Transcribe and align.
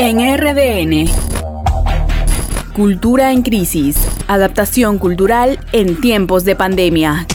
En 0.00 0.18
RDN. 0.18 1.10
Cultura 2.72 3.32
en 3.32 3.42
crisis. 3.42 3.96
Adaptación 4.28 4.98
cultural 4.98 5.58
en 5.72 6.00
tiempos 6.00 6.44
de 6.44 6.54
pandemia. 6.54 7.26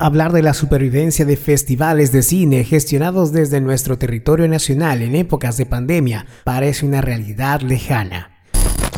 Hablar 0.00 0.32
de 0.32 0.42
la 0.42 0.52
supervivencia 0.52 1.24
de 1.24 1.36
festivales 1.36 2.10
de 2.10 2.24
cine 2.24 2.64
gestionados 2.64 3.30
desde 3.30 3.60
nuestro 3.60 3.98
territorio 3.98 4.48
nacional 4.48 5.02
en 5.02 5.14
épocas 5.14 5.56
de 5.56 5.66
pandemia 5.66 6.26
parece 6.42 6.84
una 6.84 7.00
realidad 7.00 7.60
lejana. 7.60 8.40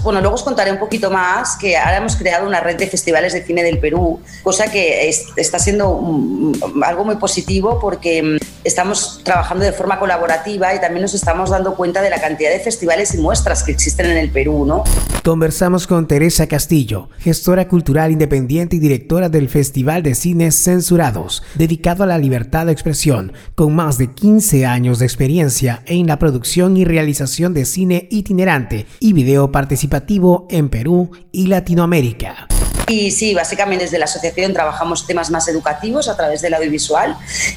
Bueno, 0.02 0.20
luego 0.20 0.36
os 0.36 0.42
contaré 0.42 0.72
un 0.72 0.78
poquito 0.78 1.10
más 1.10 1.56
que 1.56 1.76
ahora 1.76 1.98
hemos 1.98 2.16
creado 2.16 2.46
una 2.46 2.60
red 2.60 2.76
de 2.76 2.86
festivales 2.86 3.34
de 3.34 3.44
cine 3.44 3.62
del 3.62 3.78
Perú, 3.78 4.20
cosa 4.42 4.72
que 4.72 5.08
está 5.08 5.58
siendo 5.58 6.52
algo 6.82 7.04
muy 7.04 7.16
positivo 7.16 7.78
porque 7.78 8.22
mm, 8.22 8.51
estamos 8.64 9.20
trabajando 9.24 9.64
de 9.64 9.72
forma 9.72 9.98
colaborativa 9.98 10.74
y 10.74 10.80
también 10.80 11.02
nos 11.02 11.14
estamos 11.14 11.50
dando 11.50 11.74
cuenta 11.74 12.02
de 12.02 12.10
la 12.10 12.20
cantidad 12.20 12.50
de 12.50 12.60
festivales 12.60 13.14
y 13.14 13.18
muestras 13.18 13.62
que 13.62 13.72
existen 13.72 14.06
en 14.06 14.18
el 14.18 14.30
Perú, 14.30 14.64
¿no? 14.64 14.84
Conversamos 15.24 15.86
con 15.86 16.06
Teresa 16.06 16.46
Castillo, 16.46 17.08
gestora 17.18 17.68
cultural 17.68 18.10
independiente 18.10 18.76
y 18.76 18.78
directora 18.78 19.28
del 19.28 19.48
Festival 19.48 20.02
de 20.02 20.14
Cines 20.14 20.54
Censurados, 20.56 21.42
dedicado 21.54 22.04
a 22.04 22.06
la 22.06 22.18
libertad 22.18 22.66
de 22.66 22.72
expresión, 22.72 23.32
con 23.54 23.74
más 23.74 23.98
de 23.98 24.12
15 24.12 24.66
años 24.66 24.98
de 24.98 25.06
experiencia 25.06 25.82
en 25.86 26.06
la 26.06 26.18
producción 26.18 26.76
y 26.76 26.84
realización 26.84 27.54
de 27.54 27.64
cine 27.64 28.08
itinerante 28.10 28.86
y 29.00 29.12
video 29.12 29.52
participativo 29.52 30.46
en 30.50 30.68
Perú 30.68 31.10
y 31.32 31.46
Latinoamérica. 31.46 32.48
Y 32.88 33.10
sí, 33.10 33.34
básicamente 33.34 33.84
desde 33.84 33.98
la 33.98 34.04
asociación 34.04 34.52
trabajamos 34.52 35.06
temas 35.06 35.30
más 35.30 35.48
educativos 35.48 36.08
a 36.08 36.16
través 36.16 36.42
del 36.42 36.54
audiovisual. 36.54 37.16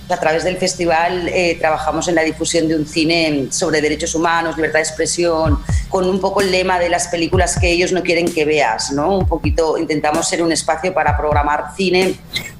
A 0.09 0.17
través 0.17 0.43
del 0.43 0.57
festival 0.57 1.27
eh, 1.29 1.57
trabajamos 1.59 2.07
en 2.07 2.15
la 2.15 2.21
difusión 2.21 2.67
de 2.67 2.75
un 2.75 2.85
cine 2.85 3.47
sobre 3.51 3.81
derechos 3.81 4.15
humanos, 4.15 4.55
libertad 4.55 4.79
de 4.79 4.83
expresión, 4.83 5.59
con 5.89 6.07
un 6.07 6.19
poco 6.19 6.41
el 6.41 6.51
lema 6.51 6.79
de 6.79 6.89
las 6.89 7.07
películas 7.07 7.57
que 7.59 7.69
ellos 7.69 7.91
no 7.91 8.03
quieren 8.03 8.31
que 8.31 8.45
veas, 8.45 8.91
¿no? 8.91 9.17
Un 9.17 9.27
poquito 9.27 9.77
intentamos 9.77 10.27
ser 10.27 10.41
un 10.41 10.51
espacio 10.51 10.93
para 10.93 11.17
programar 11.17 11.73
cine, 11.75 12.15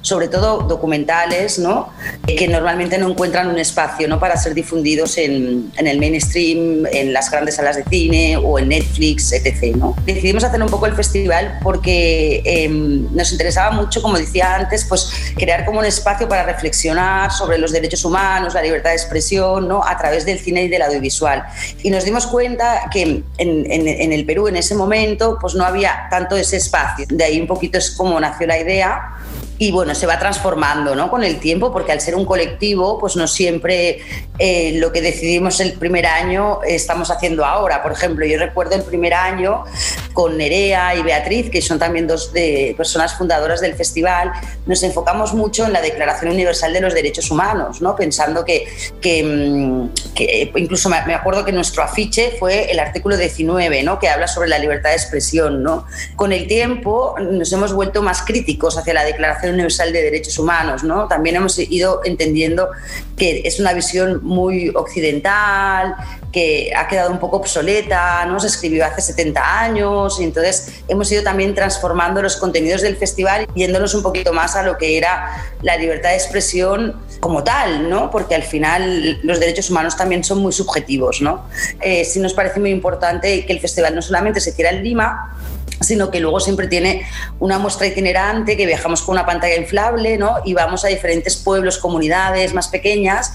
sobre 0.06 0.28
todo 0.28 0.58
documentales, 0.58 1.58
¿no? 1.58 1.90
Que 2.26 2.46
normalmente 2.48 2.96
no 2.98 3.10
encuentran 3.10 3.48
un 3.48 3.58
espacio, 3.58 4.06
¿no? 4.06 4.20
Para 4.20 4.36
ser 4.36 4.54
difundidos 4.54 5.18
en, 5.18 5.72
en 5.76 5.86
el 5.86 5.98
mainstream, 5.98 6.86
en 6.92 7.12
las 7.12 7.30
grandes 7.30 7.56
salas 7.56 7.76
de 7.76 7.84
cine 7.84 8.36
o 8.36 8.58
en 8.58 8.68
Netflix, 8.68 9.32
etc. 9.32 9.74
¿no? 9.76 9.96
Decidimos 10.04 10.44
hacer 10.44 10.62
un 10.62 10.68
poco 10.68 10.86
el 10.86 10.94
festival 10.94 11.58
porque 11.62 12.42
Em, 12.44 13.08
nos 13.14 13.32
interesaba 13.32 13.70
mucho, 13.70 14.00
como 14.00 14.16
decía 14.16 14.54
antes, 14.54 14.84
pues 14.84 15.10
crear 15.36 15.64
como 15.64 15.80
un 15.80 15.84
espacio 15.84 16.28
para 16.28 16.44
reflexionar 16.44 17.32
sobre 17.32 17.58
los 17.58 17.72
derechos 17.72 18.04
humanos, 18.04 18.54
la 18.54 18.62
libertad 18.62 18.90
de 18.90 18.96
expresión, 18.96 19.66
¿no? 19.66 19.82
a 19.84 19.96
través 19.98 20.24
del 20.24 20.38
cine 20.38 20.64
y 20.64 20.68
del 20.68 20.82
audiovisual. 20.82 21.44
Y 21.82 21.90
nos 21.90 22.04
dimos 22.04 22.26
cuenta 22.26 22.88
que 22.92 23.02
en, 23.02 23.24
en 23.38 24.12
el 24.12 24.24
Perú 24.24 24.48
en 24.48 24.56
ese 24.56 24.74
momento 24.74 25.38
pues 25.40 25.54
no 25.54 25.64
había 25.64 26.06
tanto 26.10 26.36
ese 26.36 26.56
espacio. 26.56 27.06
De 27.08 27.24
ahí 27.24 27.40
un 27.40 27.46
poquito 27.46 27.78
es 27.78 27.90
como 27.90 28.18
nació 28.20 28.46
la 28.46 28.58
idea 28.58 29.16
y 29.58 29.70
bueno, 29.70 29.94
se 29.94 30.06
va 30.06 30.18
transformando 30.18 30.94
¿no? 30.94 31.10
con 31.10 31.24
el 31.24 31.38
tiempo, 31.38 31.72
porque 31.72 31.92
al 31.92 32.00
ser 32.00 32.14
un 32.14 32.26
colectivo, 32.26 32.98
pues 32.98 33.16
no 33.16 33.26
siempre 33.26 34.00
eh, 34.38 34.72
lo 34.74 34.92
que 34.92 35.00
decidimos 35.00 35.60
el 35.60 35.72
primer 35.74 36.06
año 36.06 36.60
estamos 36.66 37.10
haciendo 37.10 37.44
ahora. 37.44 37.82
Por 37.82 37.92
ejemplo, 37.92 38.26
yo 38.26 38.38
recuerdo 38.38 38.74
el 38.74 38.82
primer 38.82 39.14
año 39.14 39.64
con 40.12 40.36
Nerea 40.36 40.94
y 40.94 41.02
Beatriz, 41.02 41.50
que 41.50 41.62
son 41.62 41.78
también 41.78 42.06
dos 42.06 42.32
de 42.32 42.74
personas 42.76 43.14
fundadoras 43.14 43.60
del 43.60 43.74
festival, 43.74 44.32
nos 44.66 44.82
enfocamos 44.82 45.32
mucho 45.32 45.64
en 45.64 45.72
la 45.72 45.80
Declaración 45.80 46.32
Universal 46.32 46.72
de 46.72 46.80
los 46.80 46.92
Derechos 46.92 47.30
Humanos, 47.30 47.80
¿no? 47.80 47.96
pensando 47.96 48.44
que, 48.44 48.66
que, 49.00 49.22
mm, 49.22 50.58
incluso 50.58 50.88
me 50.88 51.14
acuerdo 51.14 51.44
que 51.44 51.52
nuestro 51.52 51.82
afiche 51.82 52.32
fue 52.38 52.70
el 52.70 52.78
artículo 52.78 53.16
19, 53.16 53.82
¿no? 53.82 53.98
que 53.98 54.08
habla 54.08 54.28
sobre 54.28 54.48
la 54.48 54.58
libertad 54.58 54.90
de 54.90 54.96
expresión. 54.96 55.62
¿no? 55.62 55.86
Con 56.14 56.32
el 56.32 56.46
tiempo 56.46 57.14
nos 57.18 57.52
hemos 57.52 57.72
vuelto 57.72 58.02
más 58.02 58.22
críticos 58.22 58.76
hacia 58.76 58.92
la 58.92 59.04
Declaración 59.04 59.45
Universal 59.52 59.92
de 59.92 60.02
Derechos 60.02 60.38
Humanos, 60.38 60.84
¿no? 60.84 61.08
También 61.08 61.36
hemos 61.36 61.58
ido 61.58 62.00
entendiendo 62.04 62.68
que 63.16 63.42
es 63.44 63.58
una 63.60 63.72
visión 63.72 64.20
muy 64.22 64.70
occidental, 64.74 65.96
que 66.32 66.70
ha 66.76 66.86
quedado 66.86 67.10
un 67.10 67.18
poco 67.18 67.38
obsoleta, 67.38 68.26
¿no? 68.26 68.38
Se 68.38 68.48
escribió 68.48 68.84
hace 68.84 69.00
70 69.00 69.60
años 69.60 70.20
y 70.20 70.24
entonces 70.24 70.82
hemos 70.86 71.10
ido 71.10 71.22
también 71.22 71.54
transformando 71.54 72.20
los 72.20 72.36
contenidos 72.36 72.82
del 72.82 72.96
festival 72.96 73.46
yéndonos 73.54 73.94
un 73.94 74.02
poquito 74.02 74.32
más 74.32 74.54
a 74.54 74.62
lo 74.62 74.76
que 74.76 74.98
era 74.98 75.42
la 75.62 75.76
libertad 75.76 76.10
de 76.10 76.16
expresión 76.16 76.94
como 77.20 77.42
tal, 77.42 77.88
¿no? 77.88 78.10
Porque 78.10 78.34
al 78.34 78.42
final 78.42 79.18
los 79.22 79.40
derechos 79.40 79.70
humanos 79.70 79.96
también 79.96 80.24
son 80.24 80.38
muy 80.38 80.52
subjetivos, 80.52 81.22
¿no? 81.22 81.46
Eh, 81.80 82.04
sí 82.04 82.20
nos 82.20 82.34
parece 82.34 82.60
muy 82.60 82.70
importante 82.70 83.46
que 83.46 83.52
el 83.52 83.60
festival 83.60 83.94
no 83.94 84.02
solamente 84.02 84.40
se 84.40 84.54
quiera 84.54 84.70
en 84.70 84.84
Lima, 84.84 85.32
sino 85.80 86.10
que 86.10 86.20
luego 86.20 86.40
siempre 86.40 86.68
tiene 86.68 87.06
una 87.38 87.58
muestra 87.58 87.86
itinerante 87.86 88.56
que 88.56 88.66
viajamos 88.66 89.02
con 89.02 89.14
una 89.14 89.26
pantalla 89.26 89.56
inflable 89.56 90.16
¿no? 90.18 90.36
y 90.44 90.54
vamos 90.54 90.84
a 90.84 90.88
diferentes 90.88 91.36
pueblos, 91.36 91.78
comunidades 91.78 92.54
más 92.54 92.68
pequeñas 92.68 93.32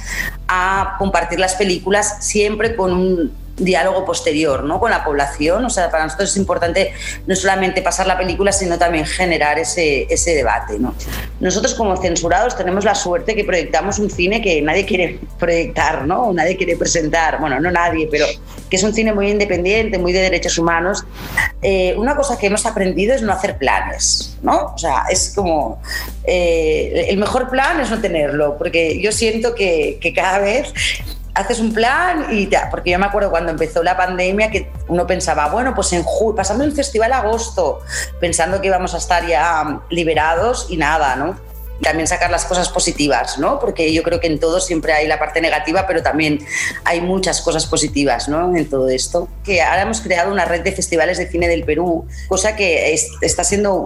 a 0.48 0.96
compartir 0.98 1.40
las 1.40 1.56
películas 1.56 2.18
siempre 2.20 2.76
con 2.76 2.94
un 2.94 3.41
diálogo 3.58 4.06
posterior 4.06 4.64
¿no? 4.64 4.80
con 4.80 4.92
la 4.92 5.04
población. 5.04 5.66
O 5.66 5.70
sea, 5.70 5.90
para 5.90 6.06
nosotros 6.06 6.32
es 6.32 6.38
importante 6.38 6.94
no 7.28 7.36
solamente 7.36 7.82
pasar 7.82 8.08
la 8.08 8.18
película, 8.18 8.52
sino 8.52 8.78
también 8.78 9.06
generar 9.06 9.60
ese, 9.60 10.08
ese 10.10 10.36
debate. 10.36 10.80
¿no? 10.80 10.96
Nosotros 11.40 11.76
como 11.76 11.96
censurados 11.98 12.58
tenemos 12.58 12.86
la 12.86 12.96
suerte 12.96 13.36
que 13.36 13.44
proyectamos 13.44 14.00
un 14.00 14.10
cine 14.10 14.42
que 14.42 14.62
nadie 14.62 14.86
quiere 14.86 15.20
proyectar, 15.40 16.06
¿no? 16.06 16.34
nadie 16.34 16.58
quiere 16.58 16.76
presentar, 16.76 17.40
bueno, 17.40 17.60
no 17.60 17.72
nadie, 17.72 18.08
pero 18.10 18.26
que 18.70 18.78
es 18.78 18.84
un 18.84 18.94
cine 18.94 19.14
muy 19.14 19.30
independiente, 19.30 19.98
muy 19.98 20.14
de 20.14 20.22
derechos 20.22 20.58
humanos. 20.58 21.04
Eh, 21.62 21.94
una 21.98 22.16
cosa 22.16 22.38
que 22.38 22.48
hemos 22.48 22.66
aprendido 22.66 23.14
es 23.14 23.22
no 23.22 23.34
hacer 23.34 23.58
planes, 23.58 24.38
¿no? 24.42 24.74
O 24.74 24.78
sea, 24.78 25.04
es 25.10 25.34
como 25.36 25.82
eh, 26.24 27.08
el 27.10 27.18
mejor 27.18 27.50
plan 27.50 27.80
es 27.82 27.90
no 27.90 28.00
tenerlo, 28.00 28.58
porque 28.58 29.02
yo 29.02 29.12
siento 29.12 29.54
que, 29.54 29.98
que 30.02 30.14
cada 30.14 30.40
vez 30.40 30.74
haces 31.42 31.60
un 31.60 31.74
plan 31.74 32.28
y 32.32 32.48
ya, 32.50 32.70
porque 32.70 32.92
yo 32.92 33.00
me 33.00 33.06
acuerdo 33.06 33.30
cuando 33.30 33.52
empezó 33.52 33.84
la 33.84 33.98
pandemia 33.98 34.50
que 34.50 34.72
uno 34.88 35.06
pensaba, 35.06 35.48
bueno, 35.50 35.74
pues 35.76 35.92
en 35.94 36.06
pasando 36.36 36.64
el 36.64 36.72
festival 36.72 37.14
agosto, 37.14 37.82
pensando 38.20 38.62
que 38.62 38.68
íbamos 38.68 38.94
a 38.94 38.98
estar 38.98 39.26
ya 39.28 39.82
liberados 39.90 40.68
y 40.70 40.78
nada, 40.78 41.16
¿no? 41.16 41.36
También 41.82 42.08
sacar 42.08 42.30
las 42.30 42.46
cosas 42.46 42.70
positivas, 42.70 43.40
¿no? 43.40 43.60
Porque 43.60 43.92
yo 43.92 44.04
creo 44.04 44.20
que 44.20 44.28
en 44.28 44.40
todo 44.40 44.60
siempre 44.60 44.94
hay 44.94 45.08
la 45.08 45.18
parte 45.18 45.42
negativa, 45.42 45.88
pero 45.88 46.04
también 46.04 46.40
hay 46.86 47.02
muchas 47.02 47.42
cosas 47.42 47.66
positivas, 47.66 48.30
¿no? 48.30 48.56
En 48.56 48.70
todo 48.70 48.88
esto. 48.88 49.28
Que 49.44 49.64
ahora 49.64 49.82
hemos 49.82 50.00
creado 50.00 50.32
una 50.32 50.46
red 50.46 50.62
de 50.62 50.74
festivales 50.74 51.18
de 51.18 51.28
cine 51.28 51.48
del 51.48 51.64
Perú, 51.64 52.06
cosa 52.28 52.56
que 52.56 52.94
está 53.22 53.44
siendo 53.44 53.84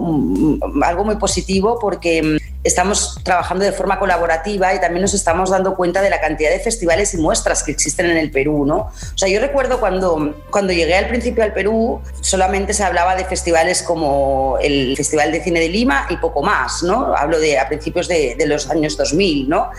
algo 0.82 1.04
muy 1.04 1.16
positivo 1.16 1.78
porque 1.80 2.38
estamos 2.66 3.18
trabajando 3.22 3.64
de 3.64 3.72
forma 3.72 3.98
colaborativa 3.98 4.74
y 4.74 4.80
también 4.80 5.02
nos 5.02 5.14
estamos 5.14 5.50
dando 5.50 5.76
cuenta 5.76 6.02
de 6.02 6.10
la 6.10 6.20
cantidad 6.20 6.50
de 6.50 6.58
festivales 6.58 7.14
y 7.14 7.18
muestras 7.18 7.62
que 7.62 7.70
existen 7.70 8.06
en 8.06 8.16
el 8.16 8.30
Perú, 8.30 8.64
¿no? 8.66 8.76
O 8.76 9.18
sea, 9.18 9.28
yo 9.28 9.40
recuerdo 9.40 9.78
cuando, 9.78 10.34
cuando 10.50 10.72
llegué 10.72 10.96
al 10.96 11.08
principio 11.08 11.44
al 11.44 11.52
Perú, 11.52 12.00
solamente 12.20 12.74
se 12.74 12.82
hablaba 12.82 13.14
de 13.14 13.24
festivales 13.24 13.82
como 13.82 14.58
el 14.60 14.96
Festival 14.96 15.32
de 15.32 15.42
Cine 15.42 15.60
de 15.60 15.68
Lima 15.68 16.06
y 16.10 16.16
poco 16.16 16.42
más, 16.42 16.82
¿no? 16.82 17.14
Hablo 17.16 17.38
de 17.38 17.58
a 17.58 17.68
principios 17.68 18.08
de, 18.08 18.34
de 18.36 18.46
los 18.46 18.68
años 18.68 18.96
2000, 18.96 19.48
¿no? 19.48 19.70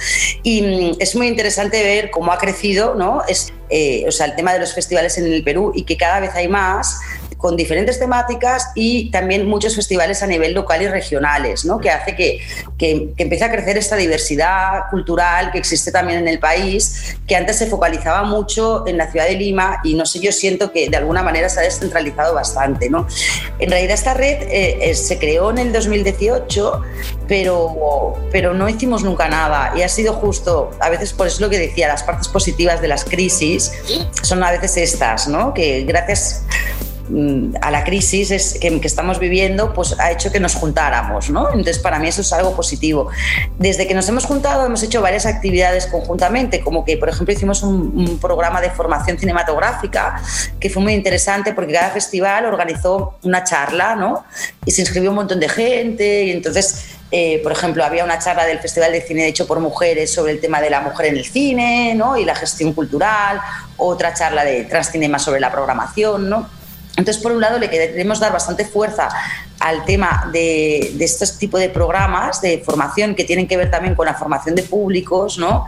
Y 0.43 0.61
mm, 0.61 0.95
es 0.99 1.15
muy 1.15 1.27
interesante 1.27 1.83
ver 1.83 2.09
cómo 2.09 2.31
ha 2.31 2.37
crecido, 2.37 2.95
¿no? 2.95 3.21
Es, 3.27 3.53
eh, 3.69 4.05
o 4.07 4.11
sea, 4.11 4.27
el 4.27 4.35
tema 4.35 4.53
de 4.53 4.59
los 4.59 4.73
festivales 4.73 5.17
en 5.17 5.25
el 5.25 5.43
Perú 5.43 5.73
y 5.75 5.83
que 5.83 5.97
cada 5.97 6.21
vez 6.21 6.33
hay 6.35 6.47
más 6.47 6.99
con 7.37 7.55
diferentes 7.55 7.99
temáticas 7.99 8.71
y 8.75 9.11
también 9.11 9.47
muchos 9.47 9.75
festivales 9.75 10.23
a 10.23 10.27
nivel 10.27 10.53
local 10.53 10.81
y 10.81 10.87
regionales, 10.87 11.65
¿no? 11.65 11.77
que 11.77 11.91
hace 11.91 12.15
que, 12.15 12.39
que, 12.77 13.13
empiece 13.17 13.45
a 13.45 13.51
crecer 13.51 13.77
esta 13.77 13.95
diversidad 13.95 14.89
cultural 14.89 15.51
que 15.51 15.59
existe 15.59 15.91
también 15.91 16.19
en 16.19 16.27
el 16.27 16.39
país, 16.39 17.15
que 17.27 17.35
antes 17.35 17.57
se 17.57 17.67
focalizaba 17.67 18.23
mucho 18.23 18.87
en 18.87 18.97
la 18.97 19.11
ciudad 19.11 19.27
de 19.27 19.35
Lima 19.35 19.81
y 19.83 19.93
no 19.93 20.05
sé, 20.05 20.19
yo 20.19 20.31
siento 20.31 20.71
que 20.71 20.89
de 20.89 20.97
alguna 20.97 21.21
manera 21.21 21.47
se 21.49 21.59
ha 21.59 21.63
descentralizado 21.63 22.33
bastante. 22.33 22.89
¿no? 22.89 23.07
En 23.59 23.69
realidad 23.69 23.93
esta 23.93 24.13
red 24.13 24.41
eh, 24.43 24.89
eh, 24.89 24.95
se 24.95 25.19
creó 25.19 25.51
en 25.51 25.59
el 25.59 25.71
2018, 25.71 26.81
pero, 27.27 28.15
pero 28.31 28.53
no 28.53 28.67
hicimos 28.67 29.03
nunca 29.03 29.27
nada 29.27 29.73
y 29.75 29.83
ha 29.83 29.89
sido 29.89 30.13
justo, 30.13 30.71
a 30.79 30.89
veces 30.89 31.13
por 31.13 31.27
eso 31.27 31.41
lo 31.41 31.49
que 31.49 31.59
decía, 31.59 31.87
las 31.87 32.03
partes 32.03 32.27
positivas 32.27 32.81
de 32.81 32.87
las 32.87 33.03
crisis 33.03 33.71
son 34.23 34.43
a 34.43 34.51
veces 34.51 34.77
estas, 34.77 35.27
¿no? 35.27 35.53
que 35.53 35.83
gracias 35.83 36.43
a 37.61 37.71
la 37.71 37.83
crisis 37.83 38.57
que, 38.59 38.79
estamos 38.83 39.19
viviendo, 39.19 39.73
pues 39.73 39.97
ha 39.99 40.11
hecho 40.11 40.31
que 40.31 40.39
nos 40.39 40.55
juntáramos, 40.55 41.29
¿no? 41.29 41.49
Entonces, 41.49 41.79
para 41.79 41.99
mí 41.99 42.07
eso 42.07 42.21
es 42.21 42.33
algo 42.33 42.55
positivo. 42.55 43.09
Desde 43.57 43.87
que 43.87 43.93
nos 43.93 44.07
hemos 44.09 44.25
juntado, 44.25 44.65
hemos 44.65 44.83
hecho 44.83 45.01
varias 45.01 45.25
actividades 45.25 45.87
conjuntamente, 45.87 46.61
como 46.61 46.85
que, 46.85 46.97
por 46.97 47.09
ejemplo, 47.09 47.33
hicimos 47.33 47.63
un, 47.63 48.17
programa 48.21 48.61
de 48.61 48.69
formación 48.71 49.17
cinematográfica 49.17 50.21
que 50.59 50.69
fue 50.69 50.81
muy 50.81 50.93
interesante 50.93 51.53
porque 51.53 51.73
cada 51.73 51.89
festival 51.91 52.45
organizó 52.45 53.17
una 53.23 53.43
charla, 53.43 53.95
¿no? 53.95 54.25
Y 54.65 54.71
se 54.71 54.81
inscribió 54.81 55.11
un 55.11 55.17
montón 55.17 55.39
de 55.39 55.49
gente 55.49 56.23
y 56.23 56.31
entonces 56.31 56.97
eh, 57.09 57.39
por 57.41 57.53
ejemplo, 57.53 57.85
había 57.85 58.03
una 58.03 58.19
charla 58.19 58.45
del 58.45 58.59
Festival 58.59 58.91
de 58.91 59.01
Cine 59.01 59.27
hecho 59.27 59.47
por 59.47 59.59
mujeres 59.61 60.13
sobre 60.13 60.33
el 60.33 60.41
tema 60.41 60.59
de 60.59 60.69
la 60.69 60.81
mujer 60.81 61.07
en 61.07 61.17
el 61.17 61.25
cine 61.25 61.93
¿no? 61.95 62.17
y 62.17 62.25
la 62.25 62.35
gestión 62.35 62.73
cultural, 62.73 63.39
otra 63.77 64.13
charla 64.13 64.43
de 64.43 64.65
Transcinema 64.65 65.17
sobre 65.17 65.39
la 65.39 65.49
programación. 65.49 66.29
¿no? 66.29 66.49
Entonces, 66.97 67.21
por 67.21 67.31
un 67.31 67.39
lado, 67.39 67.59
le 67.59 67.69
queremos 67.69 68.19
dar 68.19 68.33
bastante 68.33 68.65
fuerza 68.65 69.07
al 69.59 69.85
tema 69.85 70.29
de, 70.33 70.93
de 70.95 71.05
estos 71.05 71.37
tipos 71.37 71.59
de 71.59 71.69
programas 71.69 72.41
de 72.41 72.59
formación 72.59 73.15
que 73.15 73.23
tienen 73.23 73.47
que 73.47 73.55
ver 73.55 73.71
también 73.71 73.95
con 73.95 74.05
la 74.05 74.15
formación 74.15 74.55
de 74.55 74.63
públicos, 74.63 75.37
¿no? 75.37 75.67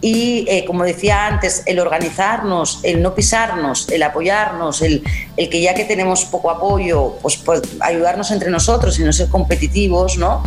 Y 0.00 0.44
eh, 0.48 0.64
como 0.66 0.84
decía 0.84 1.26
antes, 1.26 1.62
el 1.66 1.80
organizarnos, 1.80 2.80
el 2.82 3.02
no 3.02 3.14
pisarnos, 3.14 3.88
el 3.88 4.02
apoyarnos, 4.02 4.82
el, 4.82 5.02
el, 5.36 5.48
que 5.48 5.62
ya 5.62 5.74
que 5.74 5.84
tenemos 5.84 6.26
poco 6.26 6.50
apoyo, 6.50 7.14
pues, 7.22 7.36
pues 7.38 7.62
ayudarnos 7.80 8.30
entre 8.30 8.50
nosotros 8.50 8.98
y 8.98 9.04
no 9.04 9.12
ser 9.12 9.28
competitivos, 9.28 10.18
¿no? 10.18 10.42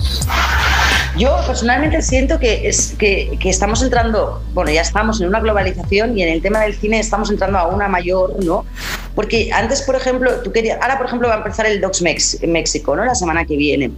Yo 1.18 1.36
personalmente 1.48 2.02
siento 2.04 2.40
que, 2.40 2.70
es, 2.70 2.94
que, 2.98 3.38
que, 3.40 3.50
estamos 3.50 3.82
entrando, 3.82 4.44
bueno, 4.54 4.72
ya 4.72 4.82
estamos 4.82 5.20
en 5.20 5.28
una 5.28 5.40
globalización 5.40 6.16
y 6.18 6.22
en 6.22 6.30
el 6.30 6.42
tema 6.42 6.60
del 6.60 6.76
cine 6.76 7.00
estamos 7.00 7.32
entrando 7.32 7.58
a 7.58 7.68
una 7.68 7.88
mayor, 7.88 8.42
¿no? 8.46 8.66
Porque 9.20 9.50
antes, 9.52 9.82
por 9.82 9.98
ejemplo, 9.98 10.32
tú 10.44 10.54
querías, 10.54 10.80
ahora 10.82 10.98
por 10.98 11.08
ejemplo 11.08 11.28
va 11.28 11.34
a 11.34 11.38
empezar 11.40 11.66
el 11.66 11.82
Docs 11.82 12.02
Mex, 12.04 12.42
México, 12.48 12.96
¿no? 12.96 13.04
La 13.04 13.16
semana 13.16 13.44
que 13.44 13.58
viene. 13.58 13.92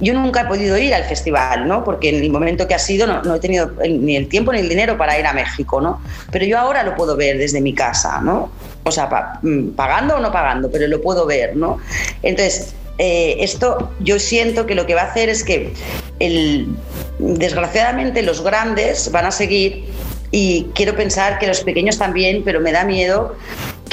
Yo 0.00 0.14
nunca 0.14 0.40
he 0.40 0.44
podido 0.46 0.78
ir 0.78 0.94
al 0.94 1.04
festival, 1.04 1.68
¿no? 1.68 1.84
Porque 1.84 2.08
en 2.08 2.22
el 2.22 2.30
momento 2.30 2.66
que 2.66 2.72
ha 2.72 2.78
sido 2.78 3.06
no, 3.06 3.22
no 3.24 3.34
he 3.34 3.40
tenido 3.40 3.72
ni 3.86 4.16
el 4.16 4.26
tiempo 4.26 4.54
ni 4.54 4.60
el 4.60 4.70
dinero 4.70 4.96
para 4.96 5.18
ir 5.18 5.26
a 5.26 5.34
México, 5.34 5.82
¿no? 5.82 6.00
Pero 6.32 6.46
yo 6.46 6.58
ahora 6.58 6.82
lo 6.82 6.94
puedo 6.94 7.14
ver 7.14 7.36
desde 7.36 7.60
mi 7.60 7.74
casa, 7.74 8.22
¿no? 8.22 8.50
O 8.84 8.90
sea, 8.90 9.10
pa, 9.10 9.38
mm, 9.42 9.72
pagando 9.72 10.16
o 10.16 10.20
no 10.20 10.32
pagando, 10.32 10.70
pero 10.70 10.88
lo 10.88 11.02
puedo 11.02 11.26
ver, 11.26 11.54
¿no? 11.54 11.78
Entonces, 12.22 12.74
eh, 12.96 13.36
esto 13.40 13.90
yo 14.00 14.18
siento 14.18 14.64
que 14.64 14.74
lo 14.74 14.86
que 14.86 14.94
va 14.94 15.02
a 15.02 15.10
hacer 15.10 15.28
es 15.28 15.44
que 15.44 15.74
el, 16.20 16.74
desgraciadamente 17.18 18.22
los 18.22 18.42
grandes 18.42 19.12
van 19.12 19.26
a 19.26 19.30
seguir 19.30 19.84
y 20.30 20.68
quiero 20.74 20.96
pensar 20.96 21.38
que 21.38 21.46
los 21.46 21.60
pequeños 21.60 21.98
también, 21.98 22.42
pero 22.42 22.60
me 22.60 22.72
da 22.72 22.84
miedo 22.84 23.36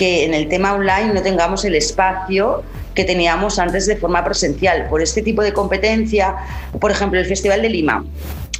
que 0.01 0.25
en 0.25 0.33
el 0.33 0.49
tema 0.49 0.73
online 0.73 1.13
no 1.13 1.21
tengamos 1.21 1.63
el 1.63 1.75
espacio 1.75 2.63
que 2.95 3.03
teníamos 3.03 3.59
antes 3.59 3.85
de 3.85 3.95
forma 3.95 4.25
presencial. 4.25 4.87
Por 4.89 4.99
este 4.99 5.21
tipo 5.21 5.43
de 5.43 5.53
competencia, 5.53 6.37
por 6.79 6.89
ejemplo, 6.89 7.19
el 7.19 7.27
Festival 7.27 7.61
de 7.61 7.69
Lima 7.69 8.03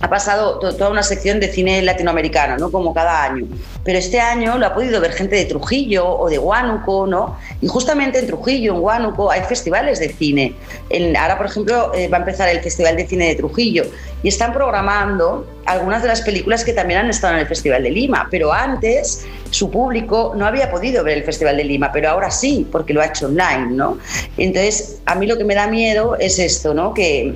ha 0.02 0.10
pasado 0.10 0.58
toda 0.58 0.90
una 0.90 1.04
sección 1.04 1.40
de 1.40 1.48
cine 1.52 1.82
latinoamericano, 1.84 2.58
¿no? 2.58 2.72
Como 2.72 2.94
cada 2.94 3.24
año. 3.24 3.46
Pero 3.84 4.00
este 4.00 4.20
año 4.20 4.58
lo 4.58 4.66
ha 4.66 4.74
podido 4.74 5.00
ver 5.00 5.12
gente 5.12 5.36
de 5.36 5.46
Trujillo 5.46 6.08
o 6.08 6.30
de 6.30 6.40
Huánuco, 6.40 7.06
¿no? 7.06 7.38
Y 7.62 7.68
justamente 7.68 8.20
en 8.20 8.28
Trujillo, 8.28 8.74
en 8.74 8.82
Huánuco, 8.82 9.32
hay 9.32 9.42
festivales 9.42 10.00
de 10.00 10.10
cine. 10.10 10.56
En, 10.90 11.16
ahora, 11.16 11.38
por 11.38 11.46
ejemplo, 11.46 11.92
eh, 11.94 12.08
va 12.08 12.18
a 12.18 12.20
empezar 12.22 12.50
el 12.50 12.62
Festival 12.62 12.96
de 12.98 13.08
Cine 13.08 13.28
de 13.28 13.36
Trujillo 13.36 13.86
y 14.24 14.28
están 14.28 14.54
programando 14.54 15.48
algunas 15.66 16.02
de 16.02 16.08
las 16.08 16.22
películas 16.22 16.66
que 16.66 16.74
también 16.74 17.02
han 17.02 17.10
estado 17.10 17.36
en 17.36 17.42
el 17.42 17.48
Festival 17.48 17.84
de 17.84 17.92
Lima, 17.92 18.28
pero 18.32 18.52
antes 18.52 19.26
su 19.52 19.70
público 19.70 20.34
no 20.36 20.48
había 20.48 20.72
podido 20.72 21.04
ver 21.04 21.20
el 21.20 21.24
Festival 21.24 21.58
de 21.58 21.64
Lima, 21.64 21.92
pero 21.92 22.10
ahora 22.10 22.32
sí, 22.32 22.68
porque 22.72 22.94
lo 22.94 23.02
ha 23.02 23.06
hecho 23.06 23.28
online, 23.28 23.68
¿no? 23.72 24.00
Entonces, 24.38 25.00
a 25.06 25.14
mí 25.14 25.28
lo 25.28 25.38
que 25.38 25.44
me 25.44 25.54
da 25.54 25.68
miedo 25.68 26.16
es 26.20 26.40
esto, 26.40 26.74
¿no? 26.74 26.94
Que, 26.94 27.36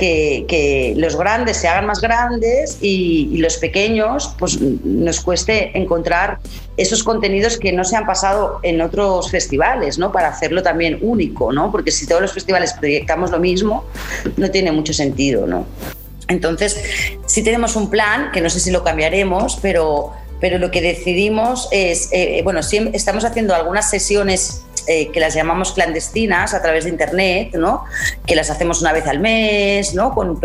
que, 0.00 0.94
los 0.96 1.16
grandes 1.16 1.58
se 1.58 1.68
hagan 1.68 1.86
más 1.86 2.00
grandes 2.00 2.78
y, 2.80 3.28
y, 3.32 3.38
los 3.38 3.58
pequeños, 3.58 4.34
pues 4.38 4.58
nos 4.60 5.20
cueste 5.20 5.76
encontrar 5.76 6.38
esos 6.76 7.02
contenidos 7.02 7.58
que 7.58 7.72
no 7.72 7.84
se 7.84 7.96
han 7.96 8.06
pasado 8.06 8.60
en 8.62 8.80
otros 8.80 9.30
festivales, 9.30 9.98
¿no? 9.98 10.10
Para 10.10 10.28
hacerlo 10.28 10.62
también 10.62 10.98
único, 11.02 11.52
¿no? 11.52 11.70
Porque 11.70 11.90
si 11.90 12.06
todos 12.06 12.22
los 12.22 12.32
festivales 12.32 12.72
proyectamos 12.72 13.30
lo 13.30 13.38
mismo, 13.38 13.84
no 14.36 14.50
tiene 14.50 14.72
mucho 14.72 14.94
sentido, 14.94 15.46
¿no? 15.46 15.66
Entonces, 16.28 16.80
sí 17.26 17.42
tenemos 17.42 17.76
un 17.76 17.90
plan, 17.90 18.30
que 18.32 18.40
no 18.40 18.48
sé 18.48 18.60
si 18.60 18.70
lo 18.70 18.82
cambiaremos, 18.82 19.58
pero, 19.60 20.12
pero 20.40 20.58
lo 20.58 20.70
que 20.70 20.80
decidimos 20.80 21.68
es, 21.72 22.08
eh, 22.12 22.40
bueno, 22.44 22.62
sí 22.62 22.88
estamos 22.94 23.24
haciendo 23.24 23.54
algunas 23.54 23.90
sesiones 23.90 24.62
eh, 24.86 25.10
que 25.12 25.20
las 25.20 25.34
llamamos 25.34 25.72
clandestinas 25.72 26.54
a 26.54 26.62
través 26.62 26.84
de 26.84 26.90
internet, 26.90 27.54
¿no? 27.54 27.84
Que 28.26 28.34
las 28.34 28.50
hacemos 28.50 28.80
una 28.80 28.92
vez 28.92 29.06
al 29.06 29.18
mes, 29.18 29.94
¿no? 29.94 30.14
Con 30.14 30.38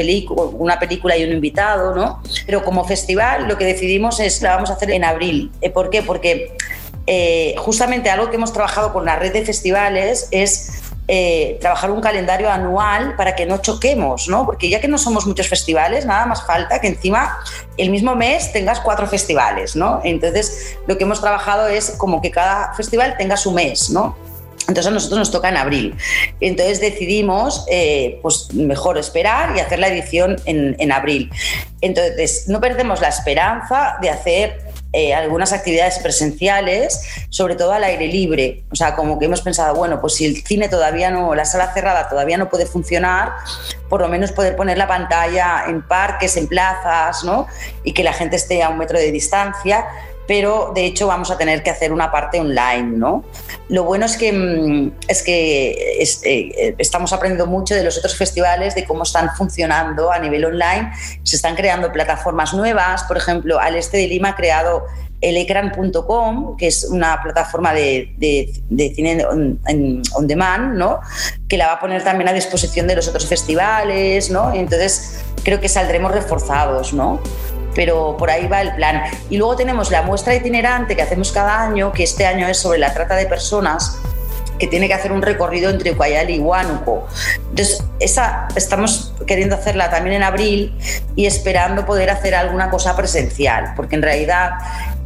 una 0.57 0.79
película 0.79 1.17
y 1.17 1.23
un 1.23 1.31
invitado, 1.31 1.95
¿no? 1.95 2.21
Pero 2.45 2.63
como 2.63 2.85
festival 2.85 3.47
lo 3.47 3.57
que 3.57 3.65
decidimos 3.65 4.19
es 4.19 4.41
la 4.41 4.55
vamos 4.55 4.69
a 4.69 4.73
hacer 4.73 4.91
en 4.91 5.03
abril. 5.03 5.51
Eh, 5.61 5.69
¿Por 5.69 5.89
qué? 5.89 6.01
Porque 6.01 6.55
eh, 7.07 7.53
justamente 7.57 8.09
algo 8.09 8.29
que 8.29 8.35
hemos 8.35 8.51
trabajado 8.51 8.91
con 8.91 9.05
la 9.05 9.15
red 9.15 9.31
de 9.31 9.45
festivales 9.45 10.27
es 10.31 10.84
eh, 11.07 11.57
trabajar 11.61 11.91
un 11.91 12.01
calendario 12.01 12.49
anual 12.49 13.15
para 13.15 13.35
que 13.35 13.45
no 13.45 13.59
choquemos, 13.59 14.27
¿no? 14.27 14.45
Porque 14.45 14.69
ya 14.69 14.81
que 14.81 14.87
no 14.87 14.97
somos 14.97 15.27
muchos 15.27 15.47
festivales, 15.47 16.05
nada 16.05 16.25
más 16.25 16.45
falta 16.45 16.81
que 16.81 16.87
encima 16.87 17.37
el 17.77 17.91
mismo 17.91 18.15
mes 18.15 18.51
tengas 18.51 18.79
cuatro 18.79 19.05
festivales, 19.07 19.75
¿no? 19.75 20.01
Entonces, 20.03 20.77
lo 20.87 20.97
que 20.97 21.03
hemos 21.03 21.21
trabajado 21.21 21.67
es 21.67 21.91
como 21.91 22.21
que 22.21 22.31
cada 22.31 22.73
festival 22.73 23.15
tenga 23.17 23.37
su 23.37 23.51
mes, 23.51 23.89
¿no? 23.91 24.17
Entonces 24.67 24.87
a 24.87 24.91
nosotros 24.91 25.19
nos 25.19 25.31
toca 25.31 25.49
en 25.49 25.57
abril. 25.57 25.95
Entonces 26.39 26.81
decidimos, 26.81 27.65
eh, 27.69 28.19
pues 28.23 28.51
mejor 28.53 28.97
esperar 28.97 29.55
y 29.55 29.59
hacer 29.59 29.77
la 29.77 29.89
edición 29.89 30.37
en, 30.45 30.75
en 30.79 30.91
abril. 30.91 31.29
Entonces 31.81 32.45
no 32.47 32.59
perdemos 32.59 32.99
la 32.99 33.09
esperanza 33.09 33.97
de 34.01 34.09
hacer 34.09 34.64
eh, 34.95 35.13
algunas 35.13 35.51
actividades 35.51 35.99
presenciales, 35.99 37.01
sobre 37.29 37.55
todo 37.55 37.73
al 37.73 37.83
aire 37.83 38.07
libre. 38.07 38.63
O 38.71 38.75
sea, 38.75 38.95
como 38.95 39.19
que 39.19 39.25
hemos 39.25 39.41
pensado, 39.41 39.75
bueno, 39.75 39.99
pues 39.99 40.13
si 40.13 40.25
el 40.25 40.41
cine 40.45 40.69
todavía 40.69 41.11
no, 41.11 41.35
la 41.35 41.43
sala 41.43 41.73
cerrada 41.73 42.07
todavía 42.07 42.37
no 42.37 42.47
puede 42.49 42.65
funcionar, 42.65 43.33
por 43.89 43.99
lo 43.99 44.07
menos 44.07 44.31
poder 44.31 44.55
poner 44.55 44.77
la 44.77 44.87
pantalla 44.87 45.65
en 45.67 45.81
parques, 45.85 46.37
en 46.37 46.47
plazas, 46.47 47.25
¿no? 47.25 47.45
Y 47.83 47.91
que 47.91 48.05
la 48.05 48.13
gente 48.13 48.37
esté 48.37 48.63
a 48.63 48.69
un 48.69 48.77
metro 48.77 48.97
de 48.97 49.11
distancia 49.11 49.85
pero 50.27 50.71
de 50.73 50.85
hecho 50.85 51.07
vamos 51.07 51.31
a 51.31 51.37
tener 51.37 51.63
que 51.63 51.69
hacer 51.69 51.93
una 51.93 52.11
parte 52.11 52.39
online, 52.39 52.97
¿no? 52.97 53.23
Lo 53.69 53.83
bueno 53.83 54.05
es 54.05 54.17
que, 54.17 54.31
mm, 54.31 54.91
es 55.07 55.23
que 55.23 55.71
eh, 55.99 56.75
estamos 56.77 57.13
aprendiendo 57.13 57.47
mucho 57.47 57.75
de 57.75 57.83
los 57.83 57.97
otros 57.97 58.15
festivales, 58.15 58.75
de 58.75 58.85
cómo 58.85 59.03
están 59.03 59.29
funcionando 59.35 60.11
a 60.11 60.19
nivel 60.19 60.45
online. 60.45 60.91
Se 61.23 61.35
están 61.35 61.55
creando 61.55 61.91
plataformas 61.91 62.53
nuevas, 62.53 63.03
por 63.03 63.17
ejemplo, 63.17 63.59
al 63.59 63.75
este 63.75 63.97
de 63.97 64.07
Lima 64.07 64.29
ha 64.29 64.35
creado 64.35 64.83
elecran.com, 65.21 66.57
que 66.57 66.67
es 66.67 66.83
una 66.85 67.21
plataforma 67.21 67.73
de, 67.73 68.13
de, 68.17 68.93
cine 68.93 69.25
on, 69.25 69.59
on, 70.13 70.27
demand, 70.27 70.77
¿no? 70.77 70.99
que 71.47 71.57
la 71.57 71.67
va 71.67 71.73
a 71.73 71.79
poner 71.79 72.03
también 72.03 72.27
a 72.27 72.33
disposición 72.33 72.87
de 72.87 72.95
los 72.95 73.07
otros 73.07 73.25
festivales, 73.25 74.29
¿no? 74.29 74.53
y 74.55 74.59
entonces 74.59 75.23
creo 75.43 75.59
que 75.59 75.69
saldremos 75.69 76.11
reforzados. 76.11 76.93
¿no? 76.93 77.19
Pero 77.75 78.15
por 78.17 78.29
ahí 78.29 78.47
va 78.47 78.61
el 78.61 78.73
plan. 78.75 79.03
Y 79.29 79.37
luego 79.37 79.55
tenemos 79.55 79.91
la 79.91 80.01
muestra 80.01 80.33
itinerante 80.33 80.95
que 80.95 81.01
hacemos 81.01 81.31
cada 81.31 81.61
año, 81.61 81.91
que 81.91 82.03
este 82.03 82.25
año 82.25 82.47
es 82.47 82.57
sobre 82.57 82.79
la 82.79 82.93
trata 82.93 83.15
de 83.15 83.25
personas 83.25 83.99
que 84.57 84.67
tiene 84.67 84.87
que 84.87 84.93
hacer 84.93 85.11
un 85.11 85.21
recorrido 85.21 85.69
entre 85.69 85.91
Ucayali 85.91 86.35
y 86.35 86.39
Huánuco. 86.39 87.05
Entonces, 87.49 87.83
esa 87.99 88.47
estamos 88.55 89.13
queriendo 89.27 89.55
hacerla 89.55 89.89
también 89.89 90.15
en 90.15 90.23
abril 90.23 90.73
y 91.15 91.25
esperando 91.25 91.85
poder 91.85 92.09
hacer 92.09 92.35
alguna 92.35 92.69
cosa 92.69 92.95
presencial, 92.95 93.73
porque 93.75 93.95
en 93.95 94.01
realidad 94.01 94.51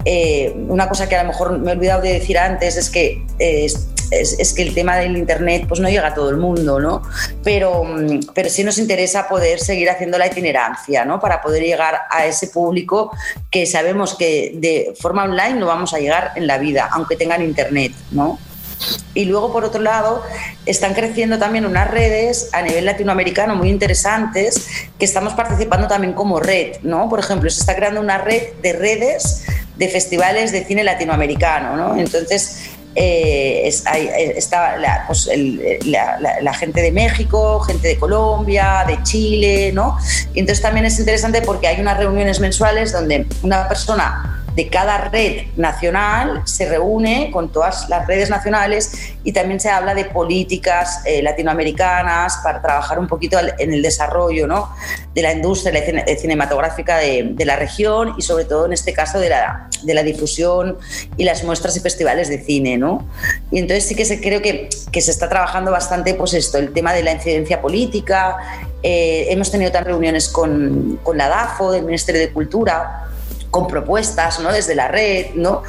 eh, 0.05 0.53
una 0.67 0.87
cosa 0.87 1.09
que 1.09 1.15
a 1.15 1.23
lo 1.23 1.29
mejor 1.29 1.57
me 1.57 1.71
he 1.71 1.75
olvidado 1.75 2.01
de 2.01 2.13
decir 2.13 2.37
antes 2.37 2.77
es 2.77 2.89
que 2.89 3.25
eh, 3.39 3.67
es, 4.11 4.37
es, 4.39 4.53
que 4.53 4.61
el 4.61 4.73
tema 4.73 4.97
del 4.97 5.17
Internet 5.17 5.65
pues 5.67 5.79
no 5.79 5.89
llega 5.89 6.07
a 6.07 6.13
todo 6.13 6.29
el 6.29 6.37
mundo, 6.37 6.79
¿no? 6.79 7.01
Pero, 7.43 7.83
mm, 7.83 8.19
pero 8.33 8.49
sí 8.49 8.63
nos 8.63 8.77
interesa 8.77 9.27
poder 9.27 9.59
seguir 9.59 9.89
haciendo 9.89 10.17
la 10.17 10.27
itinerancia, 10.27 11.05
¿no? 11.05 11.19
Para 11.19 11.41
poder 11.41 11.63
llegar 11.63 12.01
a 12.09 12.25
ese 12.25 12.47
público 12.47 13.11
que 13.51 13.65
sabemos 13.65 14.15
que 14.15 14.53
de 14.55 14.93
forma 14.99 15.23
online 15.23 15.55
no 15.55 15.67
vamos 15.67 15.93
a 15.93 15.99
llegar 15.99 16.33
en 16.35 16.47
la 16.47 16.57
vida, 16.57 16.89
aunque 16.91 17.15
tengan 17.15 17.41
Internet, 17.41 17.93
¿no? 18.11 18.39
Y 19.13 19.25
luego, 19.25 19.51
por 19.51 19.65
otro 19.65 19.81
lado, 19.81 20.23
están 20.65 20.93
creciendo 20.93 21.37
también 21.37 21.65
unas 21.65 21.89
redes 21.89 22.49
a 22.53 22.61
nivel 22.61 22.85
latinoamericano 22.85 23.55
muy 23.55 23.69
interesantes 23.69 24.67
que 24.97 25.05
estamos 25.05 25.33
participando 25.33 25.87
también 25.87 26.13
como 26.13 26.39
red, 26.39 26.77
¿no? 26.83 27.09
Por 27.09 27.19
ejemplo, 27.19 27.49
se 27.49 27.59
está 27.59 27.75
creando 27.75 27.99
una 27.99 28.19
red 28.19 28.53
de 28.61 28.73
redes 28.73 29.45
de 29.75 29.87
festivales 29.87 30.51
de 30.51 30.65
cine 30.65 30.83
latinoamericano, 30.83 31.75
¿no? 31.75 31.97
Entonces, 31.97 32.68
eh, 32.95 33.67
eh, 33.67 34.33
está 34.35 34.77
la, 34.77 35.03
pues 35.07 35.29
la, 35.85 36.19
la, 36.19 36.41
la, 36.41 36.53
gente 36.53 36.81
de 36.81 36.91
México, 36.91 37.59
gente 37.61 37.87
de 37.87 37.97
Colombia, 37.97 38.83
de 38.87 39.01
Chile, 39.03 39.71
¿no? 39.73 39.97
Y 40.33 40.39
entonces 40.39 40.61
también 40.61 40.85
es 40.85 40.99
interesante 40.99 41.41
porque 41.41 41.67
hay 41.67 41.79
unas 41.79 41.97
reuniones 41.97 42.39
mensuales 42.39 42.91
donde 42.91 43.27
una 43.43 43.67
persona 43.67 44.38
de 44.59 44.67
cada 44.67 44.97
red 45.09 45.43
nacional 45.55 46.41
se 46.43 46.67
reúne 46.67 47.31
con 47.31 47.49
todas 47.49 47.87
las 47.87 48.05
redes 48.05 48.29
nacionales 48.29 48.91
y 49.23 49.31
también 49.31 49.57
se 49.61 49.69
habla 49.69 49.95
de 49.95 50.03
políticas 50.03 50.99
eh, 51.05 51.21
latinoamericanas 51.23 52.41
para 52.43 52.61
trabajar 52.61 52.99
un 52.99 53.07
poquito 53.07 53.37
en 53.57 53.71
el 53.71 53.81
desarrollo 53.81 54.47
¿no? 54.47 54.69
de 55.15 55.21
la 55.21 55.31
industria 55.31 55.81
cinematográfica 56.17 56.97
de, 56.97 57.45
la 57.45 57.55
región 57.55 58.15
y 58.17 58.21
sobre 58.21 58.43
todo 58.43 58.65
en 58.65 58.73
este 58.73 58.91
caso 58.91 59.17
de 59.17 59.29
la, 59.29 59.69
de 59.83 59.93
la 59.93 60.03
difusión 60.03 60.77
y 61.15 61.23
las 61.23 61.45
muestras 61.45 61.77
y 61.77 61.79
festivales 61.79 62.27
de 62.27 62.43
cine. 62.43 62.77
¿no? 62.77 63.07
Y 63.51 63.59
entonces 63.59 63.85
sí 63.85 63.95
que 63.95 64.03
se, 64.03 64.19
creo 64.19 64.41
que, 64.41 64.67
que 64.91 64.99
se 64.99 65.11
está 65.11 65.29
trabajando 65.29 65.71
bastante 65.71 66.15
pues 66.15 66.33
esto, 66.33 66.57
el 66.57 66.73
tema 66.73 66.91
de 66.91 67.03
la 67.03 67.13
incidencia 67.13 67.61
política, 67.61 68.35
Eh, 68.81 69.27
hemos 69.29 69.51
tenido 69.51 69.71
también 69.71 69.91
reuniones 69.91 70.29
con, 70.29 70.99
con 71.03 71.17
la 71.17 71.27
DAFO, 71.27 71.71
del 71.73 71.83
Ministerio 71.83 72.21
de 72.21 72.31
Cultura, 72.31 73.08
con 73.51 73.67
propuestas, 73.67 74.39
¿no? 74.39 74.51
Desde 74.51 74.75
la 74.75 74.87
red, 74.87 75.27
¿no? 75.35 75.63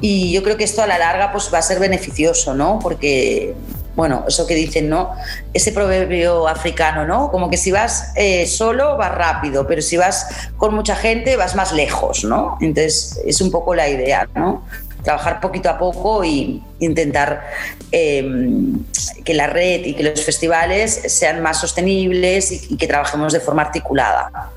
Y 0.00 0.32
yo 0.32 0.42
creo 0.42 0.56
que 0.56 0.64
esto 0.64 0.82
a 0.82 0.86
la 0.86 0.98
larga 0.98 1.32
pues 1.32 1.50
va 1.52 1.58
a 1.58 1.62
ser 1.62 1.78
beneficioso, 1.78 2.54
¿no? 2.54 2.78
Porque 2.78 3.54
bueno, 3.96 4.26
eso 4.28 4.46
que 4.46 4.54
dicen, 4.54 4.90
¿no? 4.90 5.12
Ese 5.54 5.72
proverbio 5.72 6.46
africano, 6.46 7.06
¿no? 7.06 7.30
Como 7.30 7.48
que 7.48 7.56
si 7.56 7.72
vas 7.72 8.12
eh, 8.14 8.46
solo 8.46 8.96
vas 8.98 9.14
rápido, 9.14 9.66
pero 9.66 9.80
si 9.80 9.96
vas 9.96 10.28
con 10.58 10.74
mucha 10.74 10.94
gente 10.94 11.36
vas 11.36 11.54
más 11.56 11.72
lejos, 11.72 12.24
¿no? 12.24 12.58
Entonces 12.60 13.18
es 13.26 13.40
un 13.40 13.50
poco 13.50 13.74
la 13.74 13.88
idea, 13.88 14.28
¿no? 14.34 14.64
Trabajar 15.02 15.40
poquito 15.40 15.70
a 15.70 15.78
poco 15.78 16.24
e 16.24 16.60
intentar 16.78 17.46
em, 17.90 18.84
que 19.24 19.32
la 19.32 19.46
red 19.46 19.86
y 19.86 19.94
que 19.94 20.02
los 20.02 20.22
festivales 20.22 21.00
sean 21.06 21.42
más 21.42 21.58
sostenibles 21.58 22.52
y, 22.52 22.74
y 22.74 22.76
que 22.76 22.86
trabajemos 22.86 23.32
de 23.32 23.40
forma 23.40 23.62
articulada. 23.62 24.52